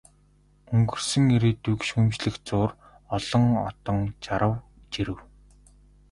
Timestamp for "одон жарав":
3.69-4.53